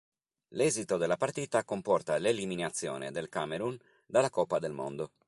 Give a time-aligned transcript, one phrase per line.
[0.55, 3.77] L'esito della partita comporta l'eliminazione del Camerun
[4.07, 5.11] dalla Coppa del Mondo.